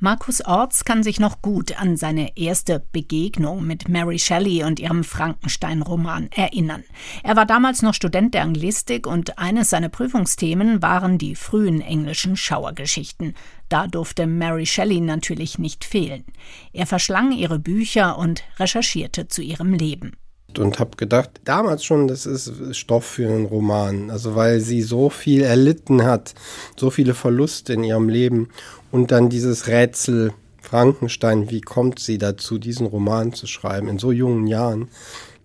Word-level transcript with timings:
Markus 0.00 0.40
Orts 0.44 0.84
kann 0.84 1.02
sich 1.02 1.18
noch 1.18 1.42
gut 1.42 1.80
an 1.80 1.96
seine 1.96 2.36
erste 2.36 2.86
Begegnung 2.92 3.66
mit 3.66 3.88
Mary 3.88 4.20
Shelley 4.20 4.62
und 4.62 4.78
ihrem 4.78 5.02
Frankenstein-Roman 5.02 6.30
erinnern. 6.30 6.84
Er 7.24 7.34
war 7.34 7.46
damals 7.46 7.82
noch 7.82 7.94
Student 7.94 8.32
der 8.32 8.42
Anglistik 8.42 9.08
und 9.08 9.38
eines 9.38 9.70
seiner 9.70 9.88
Prüfungsthemen 9.88 10.82
waren 10.82 11.18
die 11.18 11.34
frühen 11.34 11.80
englischen 11.80 12.36
Schauergeschichten. 12.36 13.34
Da 13.68 13.88
durfte 13.88 14.28
Mary 14.28 14.66
Shelley 14.66 15.00
natürlich 15.00 15.58
nicht 15.58 15.84
fehlen. 15.84 16.24
Er 16.72 16.86
verschlang 16.86 17.32
ihre 17.32 17.58
Bücher 17.58 18.18
und 18.18 18.44
recherchierte 18.60 19.26
zu 19.26 19.42
ihrem 19.42 19.74
Leben 19.74 20.12
und 20.56 20.78
habe 20.78 20.96
gedacht, 20.96 21.30
damals 21.44 21.84
schon, 21.84 22.08
das 22.08 22.24
ist 22.24 22.50
Stoff 22.76 23.04
für 23.04 23.28
einen 23.28 23.46
Roman. 23.46 24.10
Also 24.10 24.34
weil 24.34 24.60
sie 24.60 24.82
so 24.82 25.10
viel 25.10 25.42
erlitten 25.42 26.04
hat, 26.04 26.34
so 26.76 26.90
viele 26.90 27.14
Verluste 27.14 27.74
in 27.74 27.84
ihrem 27.84 28.08
Leben 28.08 28.48
und 28.90 29.10
dann 29.10 29.28
dieses 29.28 29.66
Rätsel 29.66 30.32
Frankenstein, 30.62 31.50
wie 31.50 31.60
kommt 31.60 31.98
sie 31.98 32.18
dazu, 32.18 32.58
diesen 32.58 32.86
Roman 32.86 33.32
zu 33.32 33.46
schreiben 33.46 33.88
in 33.88 33.98
so 33.98 34.12
jungen 34.12 34.46
Jahren? 34.46 34.88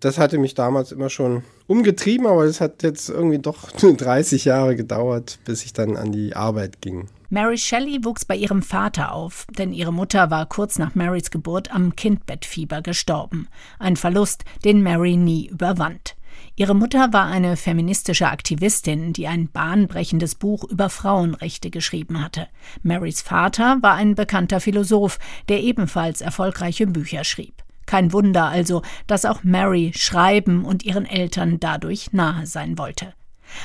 Das 0.04 0.18
hatte 0.18 0.38
mich 0.38 0.54
damals 0.54 0.92
immer 0.92 1.10
schon 1.10 1.44
umgetrieben, 1.66 2.28
aber 2.28 2.44
es 2.44 2.60
hat 2.60 2.84
jetzt 2.84 3.08
irgendwie 3.08 3.40
doch 3.40 3.72
30 3.72 4.44
Jahre 4.44 4.76
gedauert, 4.76 5.40
bis 5.46 5.64
ich 5.64 5.72
dann 5.72 5.96
an 5.96 6.12
die 6.12 6.36
Arbeit 6.36 6.82
ging. 6.82 7.08
Mary 7.30 7.58
Shelley 7.58 8.04
wuchs 8.04 8.26
bei 8.26 8.36
ihrem 8.36 8.64
Vater 8.64 9.14
auf, 9.14 9.48
denn 9.58 9.72
ihre 9.72 9.94
Mutter 9.94 10.30
war 10.30 10.46
kurz 10.46 10.78
nach 10.78 10.94
Marys 10.94 11.32
Geburt 11.32 11.74
am 11.74 11.96
Kindbettfieber 11.96 12.82
gestorben. 12.82 13.48
Ein 13.80 13.96
Verlust, 13.96 14.44
den 14.66 14.84
Mary 14.84 15.16
nie 15.16 15.48
überwand. 15.48 16.18
Ihre 16.58 16.76
Mutter 16.76 17.14
war 17.14 17.28
eine 17.28 17.56
feministische 17.56 18.28
Aktivistin, 18.28 19.14
die 19.14 19.28
ein 19.28 19.48
bahnbrechendes 19.48 20.36
Buch 20.36 20.66
über 20.66 20.90
Frauenrechte 20.90 21.70
geschrieben 21.70 22.22
hatte. 22.22 22.48
Marys 22.82 23.22
Vater 23.22 23.78
war 23.80 23.94
ein 23.94 24.16
bekannter 24.16 24.60
Philosoph, 24.60 25.18
der 25.48 25.62
ebenfalls 25.62 26.20
erfolgreiche 26.20 26.88
Bücher 26.88 27.24
schrieb. 27.24 27.63
Kein 27.94 28.12
Wunder 28.12 28.46
also, 28.46 28.82
dass 29.06 29.24
auch 29.24 29.44
Mary 29.44 29.92
schreiben 29.96 30.66
und 30.66 30.84
ihren 30.84 31.06
Eltern 31.06 31.60
dadurch 31.60 32.12
nahe 32.12 32.48
sein 32.48 32.80
wollte. 32.80 33.14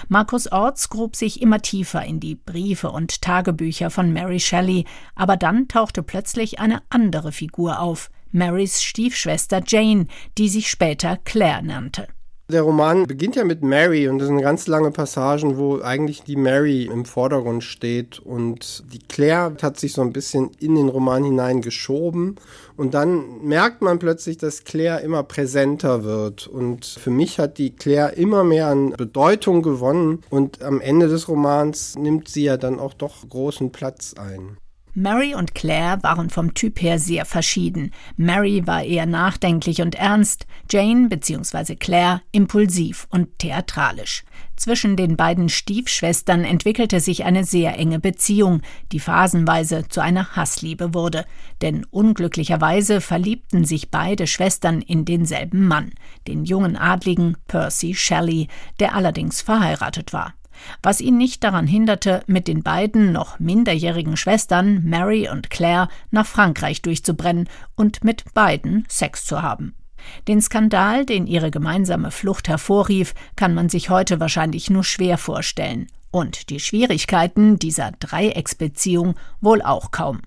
Markus 0.08 0.52
Orts 0.52 0.90
grub 0.90 1.16
sich 1.16 1.40
immer 1.40 1.62
tiefer 1.62 2.04
in 2.04 2.20
die 2.20 2.34
Briefe 2.34 2.90
und 2.90 3.22
Tagebücher 3.22 3.88
von 3.88 4.12
Mary 4.12 4.38
Shelley, 4.38 4.84
aber 5.14 5.38
dann 5.38 5.66
tauchte 5.66 6.02
plötzlich 6.02 6.60
eine 6.60 6.82
andere 6.90 7.32
Figur 7.32 7.80
auf, 7.80 8.10
Marys 8.30 8.82
Stiefschwester 8.82 9.62
Jane, 9.66 10.08
die 10.36 10.50
sich 10.50 10.68
später 10.68 11.16
Claire 11.24 11.62
nannte. 11.62 12.06
Der 12.50 12.62
Roman 12.62 13.06
beginnt 13.06 13.36
ja 13.36 13.44
mit 13.44 13.62
Mary 13.62 14.08
und 14.08 14.20
das 14.20 14.28
sind 14.28 14.40
ganz 14.40 14.66
lange 14.68 14.90
Passagen, 14.90 15.58
wo 15.58 15.82
eigentlich 15.82 16.22
die 16.22 16.36
Mary 16.36 16.84
im 16.86 17.04
Vordergrund 17.04 17.62
steht 17.62 18.20
und 18.20 18.84
die 18.90 19.00
Claire 19.00 19.54
hat 19.60 19.78
sich 19.78 19.92
so 19.92 20.00
ein 20.00 20.14
bisschen 20.14 20.52
in 20.58 20.74
den 20.74 20.88
Roman 20.88 21.24
hineingeschoben 21.24 22.36
und 22.74 22.94
dann 22.94 23.42
merkt 23.42 23.82
man 23.82 23.98
plötzlich, 23.98 24.38
dass 24.38 24.64
Claire 24.64 25.02
immer 25.02 25.24
präsenter 25.24 26.04
wird 26.04 26.46
und 26.46 26.86
für 26.86 27.10
mich 27.10 27.38
hat 27.38 27.58
die 27.58 27.76
Claire 27.76 28.16
immer 28.16 28.44
mehr 28.44 28.68
an 28.68 28.92
Bedeutung 28.92 29.60
gewonnen 29.60 30.22
und 30.30 30.62
am 30.62 30.80
Ende 30.80 31.08
des 31.08 31.28
Romans 31.28 31.96
nimmt 31.96 32.28
sie 32.28 32.44
ja 32.44 32.56
dann 32.56 32.80
auch 32.80 32.94
doch 32.94 33.28
großen 33.28 33.72
Platz 33.72 34.14
ein. 34.14 34.56
Mary 35.00 35.32
und 35.32 35.54
Claire 35.54 36.02
waren 36.02 36.28
vom 36.28 36.54
Typ 36.54 36.82
her 36.82 36.98
sehr 36.98 37.24
verschieden. 37.24 37.92
Mary 38.16 38.66
war 38.66 38.82
eher 38.82 39.06
nachdenklich 39.06 39.80
und 39.80 39.94
ernst, 39.94 40.44
Jane 40.68 41.08
bzw. 41.08 41.76
Claire 41.76 42.20
impulsiv 42.32 43.06
und 43.08 43.38
theatralisch. 43.38 44.24
Zwischen 44.56 44.96
den 44.96 45.16
beiden 45.16 45.50
Stiefschwestern 45.50 46.42
entwickelte 46.42 46.98
sich 46.98 47.24
eine 47.24 47.44
sehr 47.44 47.78
enge 47.78 48.00
Beziehung, 48.00 48.62
die 48.90 48.98
phasenweise 48.98 49.86
zu 49.88 50.00
einer 50.00 50.34
Hassliebe 50.34 50.94
wurde. 50.94 51.26
Denn 51.62 51.84
unglücklicherweise 51.84 53.00
verliebten 53.00 53.64
sich 53.64 53.92
beide 53.92 54.26
Schwestern 54.26 54.82
in 54.82 55.04
denselben 55.04 55.68
Mann, 55.68 55.92
den 56.26 56.44
jungen 56.44 56.76
Adligen 56.76 57.36
Percy 57.46 57.94
Shelley, 57.94 58.48
der 58.80 58.96
allerdings 58.96 59.42
verheiratet 59.42 60.12
war 60.12 60.34
was 60.82 61.00
ihn 61.00 61.16
nicht 61.16 61.44
daran 61.44 61.66
hinderte, 61.66 62.22
mit 62.26 62.48
den 62.48 62.62
beiden 62.62 63.12
noch 63.12 63.38
minderjährigen 63.38 64.16
Schwestern 64.16 64.84
Mary 64.84 65.28
und 65.28 65.50
Claire 65.50 65.88
nach 66.10 66.26
Frankreich 66.26 66.82
durchzubrennen 66.82 67.48
und 67.76 68.04
mit 68.04 68.34
beiden 68.34 68.84
Sex 68.88 69.24
zu 69.24 69.42
haben. 69.42 69.74
Den 70.26 70.40
Skandal, 70.40 71.04
den 71.04 71.26
ihre 71.26 71.50
gemeinsame 71.50 72.10
Flucht 72.10 72.48
hervorrief, 72.48 73.14
kann 73.36 73.54
man 73.54 73.68
sich 73.68 73.90
heute 73.90 74.20
wahrscheinlich 74.20 74.70
nur 74.70 74.84
schwer 74.84 75.18
vorstellen. 75.18 75.88
Und 76.10 76.50
die 76.50 76.60
Schwierigkeiten 76.60 77.58
dieser 77.58 77.92
Dreiecksbeziehung 77.92 79.14
wohl 79.40 79.60
auch 79.62 79.90
kaum. 79.90 80.20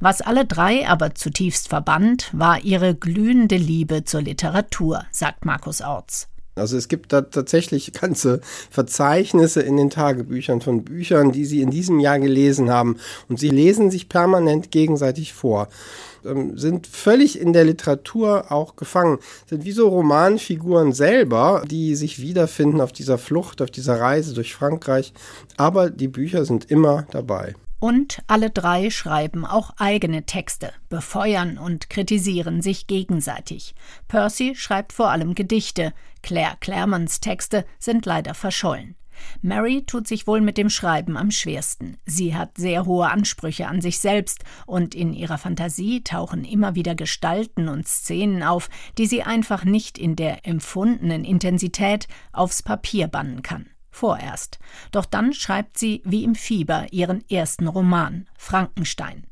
Was 0.00 0.20
alle 0.20 0.44
drei 0.44 0.86
aber 0.86 1.14
zutiefst 1.14 1.68
verband, 1.68 2.28
war 2.32 2.60
ihre 2.62 2.94
glühende 2.94 3.56
Liebe 3.56 4.04
zur 4.04 4.20
Literatur, 4.20 5.06
sagt 5.10 5.46
Markus 5.46 5.80
Orts. 5.80 6.28
Also 6.54 6.76
es 6.76 6.88
gibt 6.88 7.12
da 7.12 7.22
tatsächlich 7.22 7.92
ganze 8.00 8.40
Verzeichnisse 8.70 9.62
in 9.62 9.76
den 9.76 9.90
Tagebüchern 9.90 10.60
von 10.60 10.84
Büchern, 10.84 11.32
die 11.32 11.44
sie 11.44 11.62
in 11.62 11.70
diesem 11.70 11.98
Jahr 11.98 12.18
gelesen 12.18 12.70
haben. 12.70 12.96
Und 13.28 13.38
sie 13.38 13.50
lesen 13.50 13.90
sich 13.90 14.08
permanent 14.08 14.70
gegenseitig 14.70 15.32
vor. 15.32 15.68
Ähm, 16.24 16.58
sind 16.58 16.86
völlig 16.86 17.40
in 17.40 17.52
der 17.52 17.64
Literatur 17.64 18.52
auch 18.52 18.76
gefangen. 18.76 19.18
Sind 19.48 19.64
wie 19.64 19.72
so 19.72 19.88
Romanfiguren 19.88 20.92
selber, 20.92 21.62
die 21.68 21.94
sich 21.94 22.20
wiederfinden 22.20 22.80
auf 22.80 22.92
dieser 22.92 23.18
Flucht, 23.18 23.62
auf 23.62 23.70
dieser 23.70 23.98
Reise 23.98 24.34
durch 24.34 24.54
Frankreich. 24.54 25.12
Aber 25.56 25.90
die 25.90 26.08
Bücher 26.08 26.44
sind 26.44 26.70
immer 26.70 27.06
dabei. 27.10 27.54
Und 27.82 28.22
alle 28.28 28.48
drei 28.48 28.90
schreiben 28.90 29.44
auch 29.44 29.72
eigene 29.76 30.24
Texte, 30.24 30.72
befeuern 30.88 31.58
und 31.58 31.90
kritisieren 31.90 32.62
sich 32.62 32.86
gegenseitig. 32.86 33.74
Percy 34.06 34.54
schreibt 34.54 34.92
vor 34.92 35.10
allem 35.10 35.34
Gedichte, 35.34 35.92
Claire 36.22 36.56
Claremons 36.60 37.18
Texte 37.18 37.64
sind 37.80 38.06
leider 38.06 38.34
verschollen. 38.34 38.94
Mary 39.40 39.82
tut 39.84 40.06
sich 40.06 40.28
wohl 40.28 40.40
mit 40.40 40.58
dem 40.58 40.70
Schreiben 40.70 41.16
am 41.16 41.32
schwersten. 41.32 41.98
Sie 42.06 42.36
hat 42.36 42.56
sehr 42.56 42.86
hohe 42.86 43.10
Ansprüche 43.10 43.66
an 43.66 43.80
sich 43.80 43.98
selbst 43.98 44.44
und 44.64 44.94
in 44.94 45.12
ihrer 45.12 45.38
Fantasie 45.38 46.04
tauchen 46.04 46.44
immer 46.44 46.76
wieder 46.76 46.94
Gestalten 46.94 47.66
und 47.66 47.88
Szenen 47.88 48.44
auf, 48.44 48.70
die 48.96 49.06
sie 49.06 49.24
einfach 49.24 49.64
nicht 49.64 49.98
in 49.98 50.14
der 50.14 50.46
empfundenen 50.46 51.24
Intensität 51.24 52.06
aufs 52.32 52.62
Papier 52.62 53.08
bannen 53.08 53.42
kann 53.42 53.71
vorerst. 53.92 54.58
Doch 54.90 55.04
dann 55.04 55.32
schreibt 55.32 55.78
sie 55.78 56.02
wie 56.04 56.24
im 56.24 56.34
Fieber 56.34 56.86
ihren 56.90 57.22
ersten 57.28 57.68
Roman, 57.68 58.26
Frankenstein. 58.36 59.26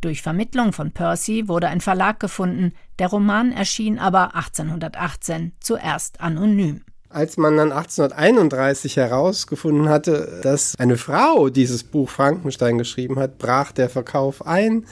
Durch 0.00 0.22
Vermittlung 0.22 0.72
von 0.72 0.92
Percy 0.92 1.48
wurde 1.48 1.68
ein 1.68 1.80
Verlag 1.80 2.18
gefunden, 2.18 2.72
der 2.98 3.08
Roman 3.08 3.52
erschien 3.52 3.98
aber 3.98 4.34
1818 4.34 5.52
zuerst 5.60 6.20
anonym. 6.20 6.82
Als 7.08 7.36
man 7.36 7.56
dann 7.56 7.72
1831 7.72 8.96
herausgefunden 8.96 9.88
hatte, 9.88 10.40
dass 10.42 10.74
eine 10.76 10.96
Frau 10.96 11.48
dieses 11.48 11.84
Buch 11.84 12.10
Frankenstein 12.10 12.78
geschrieben 12.78 13.18
hat, 13.18 13.38
brach 13.38 13.72
der 13.72 13.88
Verkauf 13.88 14.44
ein. 14.44 14.86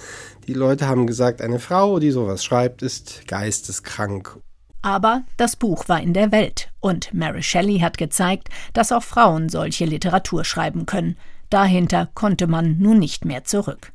Die 0.47 0.55
Leute 0.55 0.87
haben 0.87 1.07
gesagt, 1.07 1.43
eine 1.43 1.59
Frau, 1.59 1.99
die 1.99 2.13
sowas 2.13 2.45
schreibt, 2.45 2.83
ist 2.83 3.27
geisteskrank. 3.27 4.39
Aber 4.85 5.23
das 5.39 5.57
Buch 5.57 5.89
war 5.89 6.03
in 6.03 6.13
der 6.13 6.31
Welt 6.31 6.71
und 6.79 7.15
Mary 7.15 7.43
Shelley 7.43 7.79
hat 7.79 7.97
gezeigt, 7.97 8.51
dass 8.75 8.93
auch 8.93 9.03
Frauen 9.03 9.49
solche 9.49 9.87
Literatur 9.87 10.45
schreiben 10.45 10.85
können. 10.85 11.17
Dahinter 11.49 12.11
konnte 12.13 12.47
man 12.47 12.77
nun 12.77 12.99
nicht 12.99 13.25
mehr 13.25 13.45
zurück. 13.45 13.93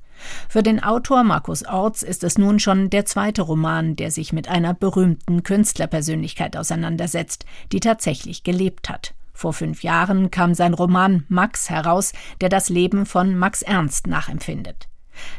Für 0.49 0.63
den 0.63 0.83
Autor 0.83 1.23
Markus 1.23 1.63
Orts 1.63 2.01
ist 2.01 2.23
es 2.23 2.39
nun 2.39 2.57
schon 2.57 2.89
der 2.89 3.05
zweite 3.05 3.43
Roman, 3.43 3.97
der 3.97 4.09
sich 4.09 4.33
mit 4.33 4.49
einer 4.49 4.73
berühmten 4.73 5.43
Künstlerpersönlichkeit 5.43 6.57
auseinandersetzt, 6.57 7.45
die 7.71 7.81
tatsächlich 7.81 8.41
gelebt 8.41 8.89
hat. 8.89 9.13
Vor 9.31 9.53
fünf 9.53 9.83
Jahren 9.83 10.31
kam 10.31 10.55
sein 10.55 10.73
Roman 10.73 11.23
Max 11.29 11.69
heraus, 11.69 12.13
der 12.41 12.49
das 12.49 12.69
Leben 12.69 13.05
von 13.05 13.37
Max 13.37 13.61
Ernst 13.61 14.07
nachempfindet. 14.07 14.89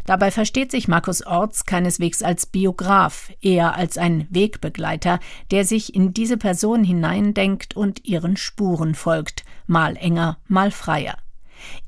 Dabei 0.04 0.30
versteht 0.30 0.70
sich 0.70 0.88
Markus 0.88 1.24
Orts 1.24 1.64
keineswegs 1.66 2.22
als 2.22 2.46
Biograf, 2.46 3.30
eher 3.40 3.76
als 3.76 3.98
ein 3.98 4.26
Wegbegleiter, 4.30 5.20
der 5.50 5.64
sich 5.64 5.94
in 5.94 6.14
diese 6.14 6.36
Person 6.36 6.84
hineindenkt 6.84 7.76
und 7.76 8.04
ihren 8.04 8.36
Spuren 8.36 8.94
folgt, 8.94 9.44
mal 9.66 9.96
enger, 9.96 10.38
mal 10.46 10.70
freier. 10.70 11.16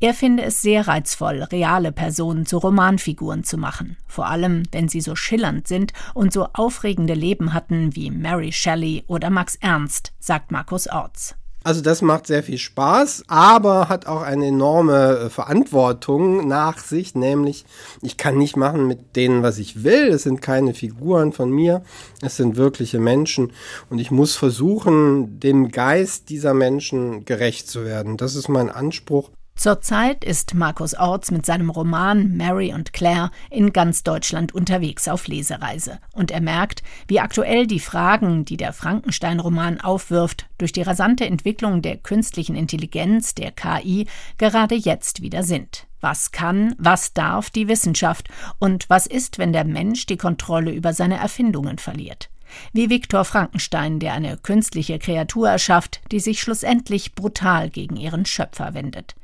Er 0.00 0.15
finde 0.15 0.43
es 0.43 0.62
sehr 0.62 0.87
reizvoll, 0.87 1.43
reale 1.44 1.93
Personen 1.93 2.47
zu 2.47 2.59
Romanfiguren 2.59 3.44
zu 3.44 3.56
machen, 3.56 3.97
vor 4.06 4.27
allem 4.27 4.65
wenn 4.73 4.88
sie 4.88 5.00
so 5.00 5.17
schillernd 5.17 5.67
sind 5.67 5.93
und 6.15 6.33
so 6.33 6.49
aufregende 6.53 7.15
Leben 7.15 7.53
hatten 7.53 7.97
wie 7.97 8.11
Mary 8.11 8.53
Shelley 8.53 9.05
oder 9.06 9.31
Max 9.31 9.56
Ernst, 9.56 10.12
sagt 10.19 10.50
Markus 10.53 10.88
Orts. 10.88 11.37
Also 11.64 11.81
das 11.81 12.03
macht 12.03 12.26
sehr 12.26 12.43
viel 12.43 12.59
Spaß, 12.59 13.25
aber 13.29 13.88
hat 13.88 14.06
auch 14.06 14.23
eine 14.23 14.47
enorme 14.47 15.19
äh, 15.19 15.31
Verantwortung 15.31 16.49
nach 16.49 16.79
sich, 16.79 17.14
nämlich 17.14 17.64
ich 18.00 18.17
kann 18.17 18.37
nicht 18.37 18.56
machen 18.56 18.88
mit 18.88 19.14
denen, 19.17 19.43
was 19.43 19.59
ich 19.59 19.85
will. 19.85 20.09
Es 20.09 20.25
sind 20.25 20.43
keine 20.43 20.75
Figuren 20.75 21.32
von 21.32 21.50
mir, 21.50 21.82
es 22.20 22.37
sind 22.37 22.56
wirkliche 22.56 22.99
Menschen 22.99 23.53
und 23.91 23.99
ich 23.99 24.11
muss 24.11 24.35
versuchen, 24.35 25.38
dem 25.38 25.70
Geist 25.70 26.31
dieser 26.31 26.55
Menschen 26.55 27.25
gerecht 27.25 27.69
zu 27.69 27.85
werden. 27.85 28.17
Das 28.17 28.35
ist 28.35 28.49
mein 28.49 28.70
Anspruch. 28.70 29.31
Zurzeit 29.54 30.25
ist 30.25 30.54
Markus 30.54 30.94
Orts 30.94 31.31
mit 31.31 31.46
seinem 31.46 31.70
Roman 31.70 32.37
Mary 32.37 32.72
und 32.72 32.93
Claire 32.93 33.31
in 33.50 33.72
ganz 33.72 34.02
Deutschland 34.02 34.52
unterwegs 34.52 35.06
auf 35.08 35.28
Lesereise. 35.28 35.99
Und 36.14 36.31
er 36.31 36.40
merkt, 36.40 36.82
wie 37.06 37.20
aktuell 37.20 37.66
die 37.66 37.78
Fragen, 37.78 38.44
die 38.44 38.56
der 38.56 38.72
Frankenstein-Roman 38.72 39.81
aufwirft, 39.81 40.49
durch 40.58 40.72
die 40.72 40.82
rasante 40.82 41.26
Entwicklung 41.26 41.82
der 41.82 41.99
künstlichen 41.99 42.56
Intelligenz, 42.56 43.34
der 43.34 43.52
KI, 43.52 44.06
gerade 44.38 44.75
jetzt 44.75 45.22
wieder 45.22 45.43
sind. 45.43 45.87
Was 46.00 46.32
kann, 46.32 46.75
was 46.78 47.12
darf 47.12 47.50
die 47.50 47.69
Wissenschaft 47.69 48.28
und 48.58 48.90
was 48.90 49.06
ist, 49.06 49.38
wenn 49.38 49.52
der 49.52 49.64
Mensch 49.64 50.06
die 50.06 50.16
Kontrolle 50.16 50.72
über 50.72 50.93
seine 50.93 51.19
Erfindungen 51.19 51.78
verliert? 51.78 52.31
Wie 52.72 52.90
Viktor 52.90 53.25
Frankenstein, 53.25 54.00
der 54.00 54.14
eine 54.14 54.37
künstliche 54.37 54.99
Kreatur 54.99 55.49
erschafft, 55.49 56.00
die 56.10 56.20
sich 56.20 56.40
schlussendlich 56.40 57.14
brutal 57.14 57.70
gegen 57.70 57.96
ihren 57.96 58.26
Schöpfer 58.26 58.75
wendet. 58.75 59.14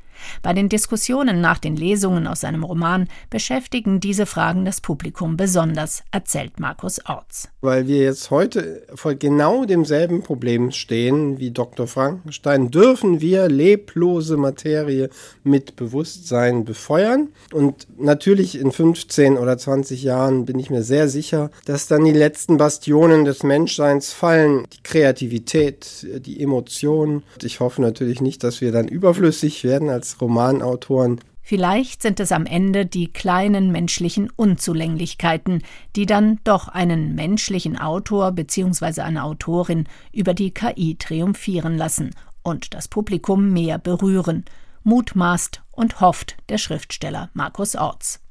Bei 0.41 0.53
den 0.53 0.69
Diskussionen 0.69 1.41
nach 1.41 1.59
den 1.59 1.75
Lesungen 1.75 2.27
aus 2.27 2.41
seinem 2.41 2.63
Roman 2.63 3.07
beschäftigen 3.29 3.99
diese 3.99 4.25
Fragen 4.25 4.65
das 4.65 4.81
Publikum 4.81 5.37
besonders, 5.37 6.03
erzählt 6.11 6.59
Markus 6.59 7.03
Orts. 7.05 7.49
Weil 7.61 7.87
wir 7.87 8.03
jetzt 8.03 8.31
heute 8.31 8.83
vor 8.95 9.15
genau 9.15 9.65
demselben 9.65 10.23
Problem 10.23 10.71
stehen 10.71 11.39
wie 11.39 11.51
Dr. 11.51 11.87
Frankenstein, 11.87 12.71
dürfen 12.71 13.21
wir 13.21 13.49
leblose 13.49 14.37
Materie 14.37 15.09
mit 15.43 15.75
Bewusstsein 15.75 16.65
befeuern. 16.65 17.29
Und 17.53 17.87
natürlich 17.97 18.59
in 18.59 18.71
15 18.71 19.37
oder 19.37 19.57
20 19.57 20.03
Jahren 20.03 20.45
bin 20.45 20.59
ich 20.59 20.69
mir 20.69 20.83
sehr 20.83 21.09
sicher, 21.09 21.51
dass 21.65 21.87
dann 21.87 22.05
die 22.05 22.11
letzten 22.11 22.57
Bastionen 22.57 23.25
des 23.25 23.43
Menschseins 23.43 24.13
fallen. 24.13 24.65
Die 24.73 24.83
Kreativität, 24.83 26.07
die 26.25 26.41
Emotionen. 26.41 27.23
Ich 27.41 27.59
hoffe 27.59 27.81
natürlich 27.81 28.21
nicht, 28.21 28.43
dass 28.43 28.61
wir 28.61 28.71
dann 28.71 28.87
überflüssig 28.87 29.63
werden 29.63 29.89
als 29.89 30.08
Romanautoren. 30.21 31.19
Vielleicht 31.41 32.03
sind 32.03 32.19
es 32.19 32.31
am 32.31 32.45
Ende 32.45 32.85
die 32.85 33.11
kleinen 33.11 33.71
menschlichen 33.71 34.29
Unzulänglichkeiten, 34.35 35.63
die 35.95 36.05
dann 36.05 36.39
doch 36.43 36.67
einen 36.67 37.15
menschlichen 37.15 37.75
Autor 37.75 38.31
bzw. 38.33 39.01
eine 39.01 39.23
Autorin 39.23 39.85
über 40.13 40.35
die 40.35 40.51
KI 40.51 40.95
triumphieren 40.99 41.75
lassen 41.75 42.11
und 42.43 42.75
das 42.75 42.87
Publikum 42.87 43.51
mehr 43.51 43.79
berühren, 43.79 44.45
mutmaßt 44.83 45.63
und 45.71 46.01
hofft 46.01 46.37
der 46.49 46.59
Schriftsteller 46.59 47.29
Markus 47.33 47.75
Orts. 47.75 48.19